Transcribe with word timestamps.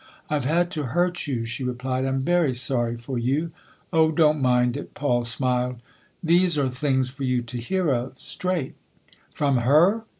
"I've 0.31 0.45
had 0.45 0.71
to 0.71 0.83
hurt 0.97 1.27
you," 1.27 1.45
she 1.45 1.63
replied." 1.63 2.05
I'm 2.05 2.23
very 2.23 2.55
sorry 2.55 2.97
for 2.97 3.19
you."" 3.19 3.51
Oh, 3.93 4.11
don't 4.11 4.41
mind 4.41 4.75
it 4.75 4.85
1" 4.85 4.87
Paul 4.95 5.25
smiled." 5.25 5.79
These 6.23 6.57
are 6.57 6.69
things 6.71 7.11
for 7.11 7.23
you 7.23 7.43
to 7.43 7.59
hear 7.59 7.89
of 7.93 8.19
straight." 8.19 8.73
"From 9.31 9.57
her? 9.57 10.05